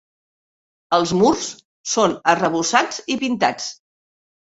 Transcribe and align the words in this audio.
Els 0.95 1.11
murs 1.19 1.43
són 1.91 2.15
arrebossats 2.33 2.97
i 3.17 3.19
pintats. 3.25 3.69